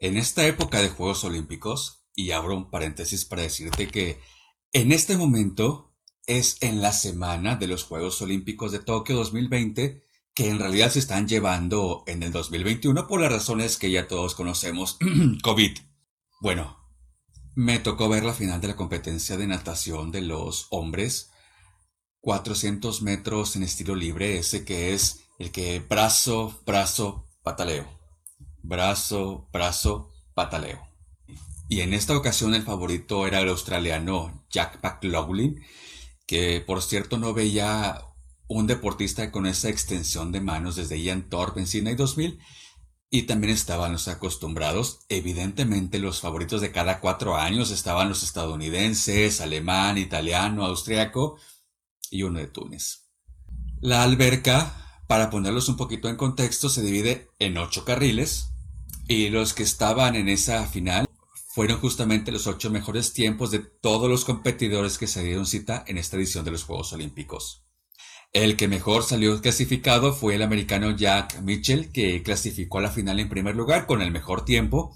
[0.00, 4.18] En esta época de Juegos Olímpicos, y abro un paréntesis para decirte que
[4.72, 5.94] en este momento
[6.26, 10.02] es en la semana de los Juegos Olímpicos de Tokio 2020
[10.34, 14.34] que en realidad se están llevando en el 2021 por las razones que ya todos
[14.34, 14.96] conocemos,
[15.42, 15.76] COVID.
[16.40, 16.78] Bueno,
[17.54, 21.30] me tocó ver la final de la competencia de natación de los hombres,
[22.20, 27.99] 400 metros en estilo libre, ese que es el que brazo, brazo, pataleo,
[28.62, 30.80] brazo, brazo, pataleo.
[31.68, 35.64] Y en esta ocasión el favorito era el australiano Jack McLaughlin,
[36.26, 38.02] que por cierto no veía
[38.48, 42.40] un deportista con esa extensión de manos desde Ian Thorpe en Sydney 2000
[43.08, 45.00] y también estaban los acostumbrados.
[45.08, 51.38] Evidentemente los favoritos de cada cuatro años estaban los estadounidenses, alemán, italiano, austriaco
[52.10, 53.08] y uno de Túnez.
[53.80, 58.49] La alberca, para ponerlos un poquito en contexto, se divide en ocho carriles
[59.10, 61.04] y los que estaban en esa final
[61.48, 65.98] fueron justamente los ocho mejores tiempos de todos los competidores que se dieron cita en
[65.98, 67.66] esta edición de los Juegos Olímpicos.
[68.32, 73.18] El que mejor salió clasificado fue el americano Jack Mitchell, que clasificó a la final
[73.18, 74.94] en primer lugar con el mejor tiempo.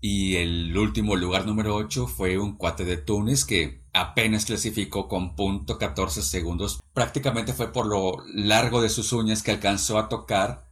[0.00, 5.34] Y el último lugar número 8 fue un cuate de Túnez que apenas clasificó con
[5.34, 6.78] punto 14 segundos.
[6.92, 10.70] Prácticamente fue por lo largo de sus uñas que alcanzó a tocar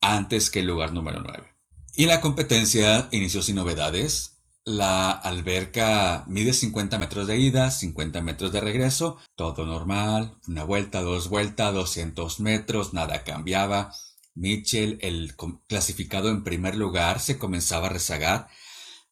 [0.00, 1.55] antes que el lugar número 9.
[1.98, 4.36] Y la competencia inició sin novedades.
[4.66, 11.00] La alberca mide 50 metros de ida, 50 metros de regreso, todo normal, una vuelta,
[11.00, 13.94] dos vueltas, 200 metros, nada cambiaba.
[14.34, 15.36] Mitchell, el
[15.66, 18.48] clasificado en primer lugar, se comenzaba a rezagar.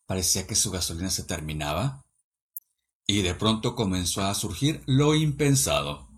[0.05, 2.05] Parecía que su gasolina se terminaba.
[3.07, 6.11] Y de pronto comenzó a surgir lo impensado.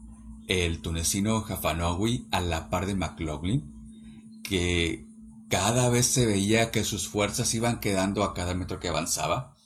[0.49, 5.07] El tunecino Jafanowi a la par de McLaughlin, que
[5.49, 9.57] cada vez se veía que sus fuerzas iban quedando a cada metro que avanzaba.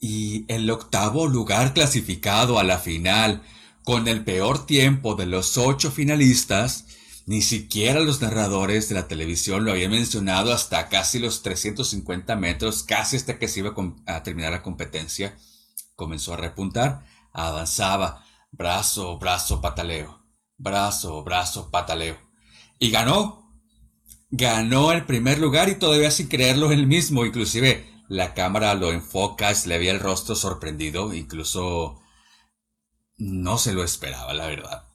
[0.00, 3.42] Y el octavo lugar clasificado a la final,
[3.84, 6.86] con el peor tiempo de los ocho finalistas,
[7.26, 12.82] ni siquiera los narradores de la televisión lo habían mencionado hasta casi los 350 metros,
[12.82, 13.74] casi hasta que se iba
[14.06, 15.36] a terminar la competencia.
[15.94, 20.20] Comenzó a repuntar, avanzaba, brazo, brazo, pataleo,
[20.58, 22.18] brazo, brazo, pataleo.
[22.78, 23.41] Y ganó
[24.32, 27.24] ganó el primer lugar y todavía sin creerlo él mismo.
[27.24, 32.00] Inclusive la cámara lo enfoca, se le veía el rostro sorprendido, incluso
[33.18, 34.88] no se lo esperaba, la verdad.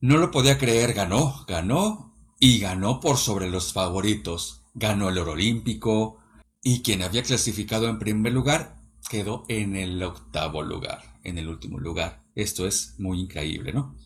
[0.00, 4.62] No lo podía creer, ganó, ganó y ganó por sobre los favoritos.
[4.74, 6.18] Ganó el oro olímpico
[6.62, 8.80] y quien había clasificado en primer lugar
[9.10, 12.24] quedó en el octavo lugar, en el último lugar.
[12.34, 13.96] Esto es muy increíble, ¿no?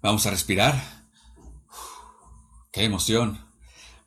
[0.00, 1.08] Vamos a respirar.
[2.70, 3.45] ¡Qué emoción!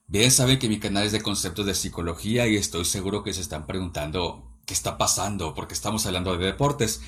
[0.10, 3.42] Bien saben que mi canal es de conceptos de psicología y estoy seguro que se
[3.42, 7.02] están preguntando qué está pasando porque estamos hablando de deportes.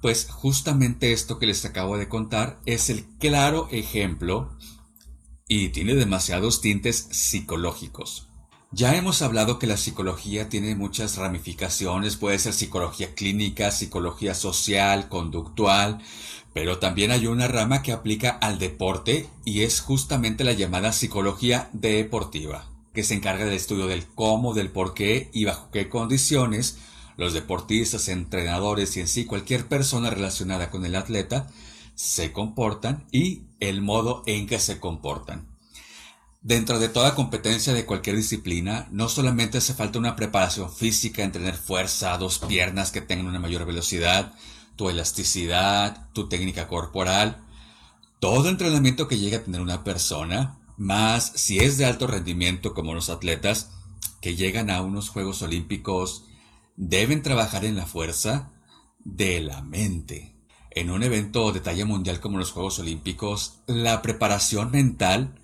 [0.00, 4.56] Pues justamente esto que les acabo de contar es el claro ejemplo
[5.46, 8.30] y tiene demasiados tintes psicológicos.
[8.76, 15.08] Ya hemos hablado que la psicología tiene muchas ramificaciones, puede ser psicología clínica, psicología social,
[15.08, 16.02] conductual,
[16.52, 21.70] pero también hay una rama que aplica al deporte y es justamente la llamada psicología
[21.72, 26.76] deportiva, que se encarga del estudio del cómo, del por qué y bajo qué condiciones
[27.16, 31.48] los deportistas, entrenadores y en sí cualquier persona relacionada con el atleta
[31.94, 35.55] se comportan y el modo en que se comportan.
[36.46, 41.32] Dentro de toda competencia de cualquier disciplina, no solamente hace falta una preparación física en
[41.32, 44.32] tener fuerza, dos piernas que tengan una mayor velocidad,
[44.76, 47.44] tu elasticidad, tu técnica corporal,
[48.20, 52.94] todo entrenamiento que llegue a tener una persona, más si es de alto rendimiento como
[52.94, 53.70] los atletas
[54.20, 56.26] que llegan a unos Juegos Olímpicos,
[56.76, 58.52] deben trabajar en la fuerza
[59.00, 60.36] de la mente.
[60.70, 65.40] En un evento de talla mundial como los Juegos Olímpicos, la preparación mental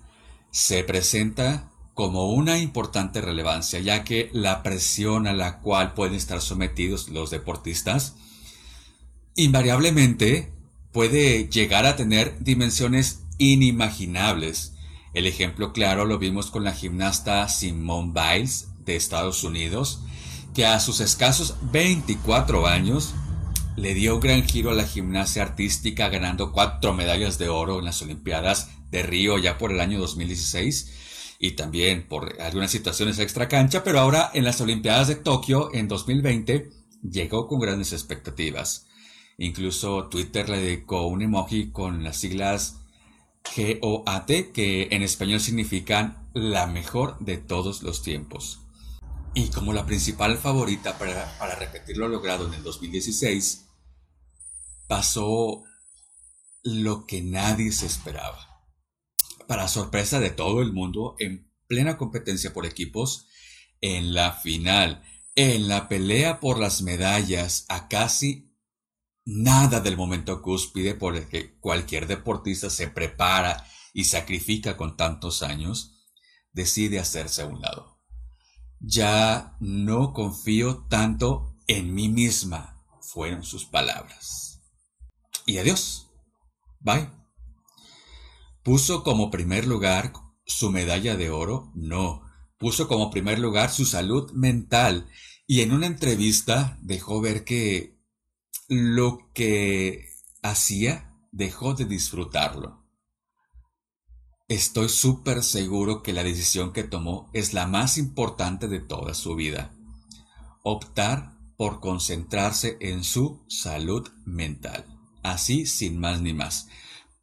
[0.53, 6.41] se presenta como una importante relevancia, ya que la presión a la cual pueden estar
[6.41, 8.15] sometidos los deportistas
[9.35, 10.53] invariablemente
[10.91, 14.73] puede llegar a tener dimensiones inimaginables.
[15.15, 20.01] El ejemplo claro lo vimos con la gimnasta Simone Biles de Estados Unidos,
[20.53, 23.15] que a sus escasos 24 años
[23.75, 27.85] le dio un gran giro a la gimnasia artística ganando cuatro medallas de oro en
[27.85, 33.47] las Olimpiadas de Río ya por el año 2016 y también por algunas situaciones extra
[33.47, 36.69] cancha, pero ahora en las Olimpiadas de Tokio en 2020
[37.01, 38.85] llegó con grandes expectativas.
[39.37, 42.77] Incluso Twitter le dedicó un emoji con las siglas
[43.43, 48.61] GOAT, que en español significan la mejor de todos los tiempos.
[49.35, 53.65] Y como la principal favorita para, repetir lo logrado en el 2016,
[54.87, 55.63] pasó
[56.61, 58.61] lo que nadie se esperaba.
[59.47, 63.27] Para sorpresa de todo el mundo, en plena competencia por equipos,
[63.81, 65.03] en la final,
[65.33, 68.53] en la pelea por las medallas, a casi
[69.25, 75.41] nada del momento cúspide por el que cualquier deportista se prepara y sacrifica con tantos
[75.41, 76.05] años,
[76.51, 77.92] decide hacerse a un lado.
[78.85, 84.59] Ya no confío tanto en mí misma, fueron sus palabras.
[85.45, 86.09] Y adiós.
[86.81, 87.09] Bye.
[88.61, 90.11] ¿Puso como primer lugar
[90.45, 91.71] su medalla de oro?
[91.75, 92.23] No.
[92.57, 95.09] Puso como primer lugar su salud mental
[95.47, 97.97] y en una entrevista dejó ver que
[98.67, 100.09] lo que
[100.41, 102.82] hacía dejó de disfrutarlo.
[104.47, 109.35] Estoy súper seguro que la decisión que tomó es la más importante de toda su
[109.35, 109.73] vida.
[110.63, 114.85] Optar por concentrarse en su salud mental
[115.23, 116.67] así sin más ni más.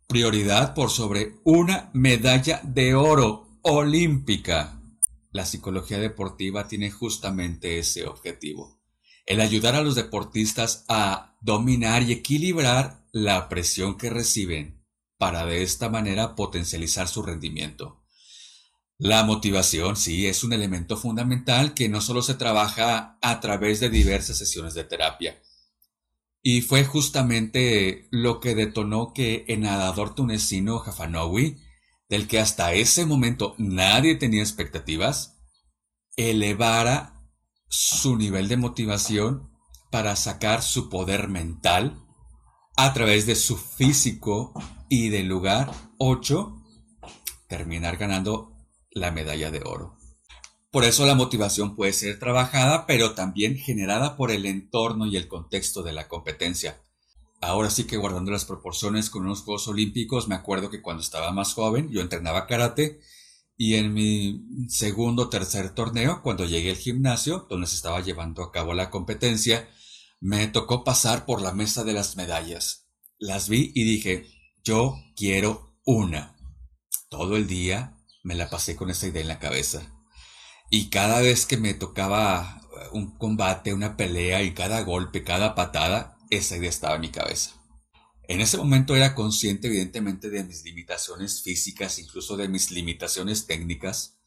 [0.09, 4.81] Prioridad por sobre una medalla de oro olímpica.
[5.31, 8.81] La psicología deportiva tiene justamente ese objetivo,
[9.27, 14.80] el ayudar a los deportistas a dominar y equilibrar la presión que reciben
[15.21, 18.03] para de esta manera potencializar su rendimiento.
[18.97, 23.91] La motivación, sí, es un elemento fundamental que no solo se trabaja a través de
[23.91, 25.39] diversas sesiones de terapia,
[26.43, 31.59] y fue justamente lo que detonó que el nadador tunecino Jafanoui,
[32.09, 35.37] del que hasta ese momento nadie tenía expectativas,
[36.17, 37.13] elevara
[37.69, 39.51] su nivel de motivación
[39.91, 42.07] para sacar su poder mental
[42.83, 44.55] a través de su físico
[44.89, 46.63] y del lugar 8
[47.47, 48.57] terminar ganando
[48.91, 49.99] la medalla de oro.
[50.71, 55.29] Por eso la motivación puede ser trabajada, pero también generada por el entorno y el
[55.29, 56.81] contexto de la competencia.
[57.43, 61.33] Ahora sí que guardando las proporciones con unos Juegos Olímpicos, me acuerdo que cuando estaba
[61.33, 62.99] más joven yo entrenaba karate
[63.59, 68.43] y en mi segundo o tercer torneo, cuando llegué al gimnasio, donde se estaba llevando
[68.43, 69.69] a cabo la competencia,
[70.21, 72.87] me tocó pasar por la mesa de las medallas.
[73.19, 74.27] Las vi y dije,
[74.63, 76.37] yo quiero una.
[77.09, 79.83] Todo el día me la pasé con esa idea en la cabeza.
[80.71, 82.61] Y cada vez que me tocaba
[82.93, 87.53] un combate, una pelea y cada golpe, cada patada, esa idea estaba en mi cabeza.
[88.29, 94.20] En ese momento era consciente evidentemente de mis limitaciones físicas, incluso de mis limitaciones técnicas,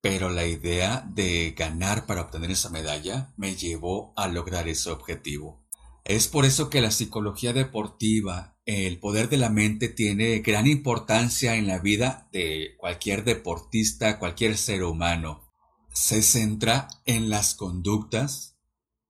[0.00, 5.62] pero la idea de ganar para obtener esa medalla me llevó a lograr ese objetivo.
[6.04, 11.56] Es por eso que la psicología deportiva, el poder de la mente tiene gran importancia
[11.56, 15.50] en la vida de cualquier deportista, cualquier ser humano
[15.92, 18.56] se centra en las conductas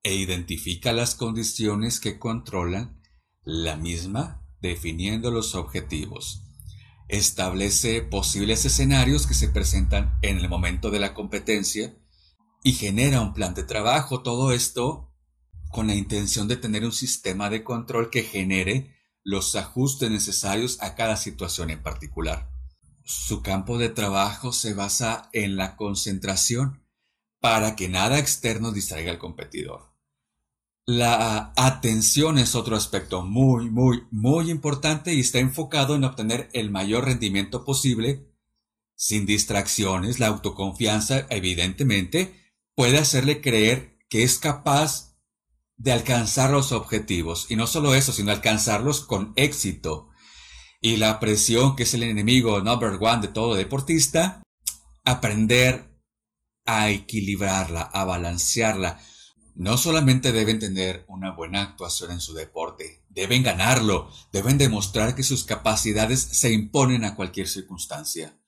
[0.02, 3.02] e identifica las condiciones que controlan
[3.44, 6.49] la misma definiendo los objetivos.
[7.10, 11.98] Establece posibles escenarios que se presentan en el momento de la competencia
[12.62, 14.22] y genera un plan de trabajo.
[14.22, 15.12] Todo esto
[15.72, 20.94] con la intención de tener un sistema de control que genere los ajustes necesarios a
[20.94, 22.48] cada situación en particular.
[23.04, 26.86] Su campo de trabajo se basa en la concentración
[27.40, 29.89] para que nada externo distraiga al competidor.
[30.92, 36.72] La atención es otro aspecto muy, muy, muy importante y está enfocado en obtener el
[36.72, 38.26] mayor rendimiento posible
[38.96, 40.18] sin distracciones.
[40.18, 42.34] La autoconfianza, evidentemente,
[42.74, 45.16] puede hacerle creer que es capaz
[45.76, 47.46] de alcanzar los objetivos.
[47.48, 50.08] Y no solo eso, sino alcanzarlos con éxito
[50.80, 54.42] y la presión, que es el enemigo number one de todo deportista,
[55.04, 55.96] aprender
[56.66, 59.00] a equilibrarla, a balancearla.
[59.54, 65.22] No solamente deben tener una buena actuación en su deporte, deben ganarlo, deben demostrar que
[65.22, 68.38] sus capacidades se imponen a cualquier circunstancia.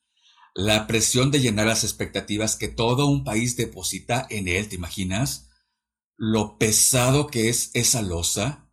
[0.55, 5.49] La presión de llenar las expectativas que todo un país deposita en él, ¿te imaginas?
[6.15, 8.69] Lo pesado que es esa losa,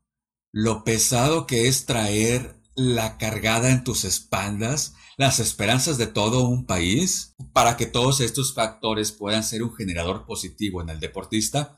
[0.53, 6.67] lo pesado que es traer la cargada en tus espaldas, las esperanzas de todo un
[6.67, 11.77] país, para que todos estos factores puedan ser un generador positivo en el deportista,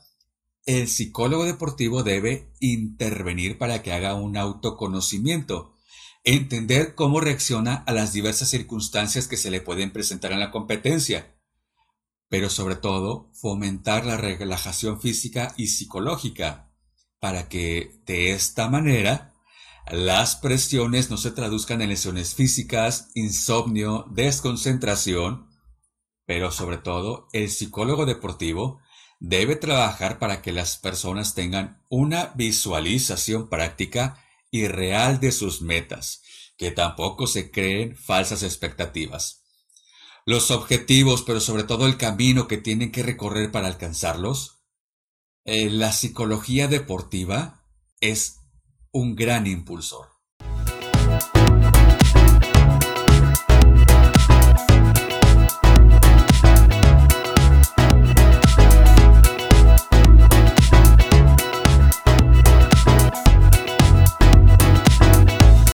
[0.65, 5.75] el psicólogo deportivo debe intervenir para que haga un autoconocimiento,
[6.23, 11.35] entender cómo reacciona a las diversas circunstancias que se le pueden presentar en la competencia,
[12.29, 16.71] pero sobre todo fomentar la relajación física y psicológica,
[17.19, 19.33] para que de esta manera
[19.91, 25.49] las presiones no se traduzcan en lesiones físicas, insomnio, desconcentración,
[26.25, 28.79] pero sobre todo el psicólogo deportivo
[29.23, 36.21] debe trabajar para que las personas tengan una visualización práctica y real de sus metas,
[36.57, 39.45] que tampoco se creen falsas expectativas.
[40.25, 44.61] Los objetivos, pero sobre todo el camino que tienen que recorrer para alcanzarlos.
[45.45, 47.65] Eh, la psicología deportiva
[48.01, 48.41] es
[48.91, 50.12] un gran impulsor.